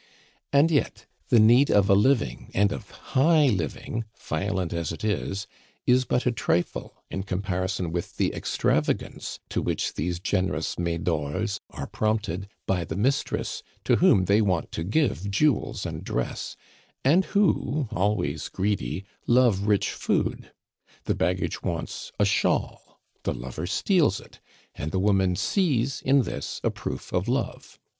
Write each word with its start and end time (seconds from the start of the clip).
And 0.51 0.71
yet, 0.71 1.05
the 1.29 1.39
need 1.39 1.69
of 1.69 1.87
a 1.87 1.93
living, 1.93 2.49
and 2.55 2.71
of 2.71 2.89
high 2.89 3.45
living, 3.49 4.05
violent 4.19 4.73
as 4.73 4.91
it 4.91 5.03
is, 5.03 5.45
is 5.85 6.05
but 6.05 6.25
a 6.25 6.31
trifle 6.31 7.03
in 7.11 7.21
comparison 7.21 7.91
with 7.91 8.17
the 8.17 8.33
extravagance 8.33 9.37
to 9.49 9.61
which 9.61 9.93
these 9.93 10.19
generous 10.19 10.79
Medors 10.79 11.59
are 11.69 11.85
prompted 11.85 12.47
by 12.65 12.83
the 12.83 12.95
mistress 12.95 13.61
to 13.83 13.97
whom 13.97 14.25
they 14.25 14.41
want 14.41 14.71
to 14.71 14.83
give 14.83 15.29
jewels 15.29 15.85
and 15.85 16.03
dress, 16.03 16.55
and 17.05 17.25
who 17.25 17.87
always 17.91 18.49
greedy 18.49 19.05
love 19.27 19.67
rich 19.67 19.91
food. 19.91 20.51
The 21.03 21.13
baggage 21.13 21.61
wants 21.61 22.11
a 22.19 22.25
shawl, 22.25 22.99
the 23.21 23.35
lover 23.35 23.67
steals 23.67 24.19
it, 24.19 24.39
and 24.73 24.91
the 24.91 24.97
woman 24.97 25.35
sees 25.35 26.01
in 26.01 26.23
this 26.23 26.59
a 26.63 26.71
proof 26.71 27.13
of 27.13 27.27
love. 27.27 27.77